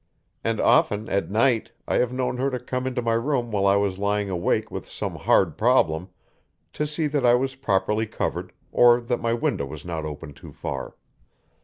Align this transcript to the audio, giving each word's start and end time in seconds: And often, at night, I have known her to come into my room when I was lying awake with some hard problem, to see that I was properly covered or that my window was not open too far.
And 0.43 0.59
often, 0.59 1.07
at 1.09 1.29
night, 1.29 1.73
I 1.87 1.97
have 1.97 2.11
known 2.11 2.37
her 2.37 2.49
to 2.49 2.59
come 2.59 2.87
into 2.87 3.03
my 3.03 3.13
room 3.13 3.51
when 3.51 3.65
I 3.65 3.77
was 3.77 3.99
lying 3.99 4.31
awake 4.31 4.71
with 4.71 4.89
some 4.89 5.13
hard 5.13 5.59
problem, 5.59 6.09
to 6.73 6.87
see 6.87 7.05
that 7.05 7.23
I 7.23 7.35
was 7.35 7.53
properly 7.53 8.07
covered 8.07 8.51
or 8.71 8.99
that 8.99 9.21
my 9.21 9.33
window 9.33 9.67
was 9.67 9.85
not 9.85 10.03
open 10.03 10.33
too 10.33 10.53
far. 10.53 10.95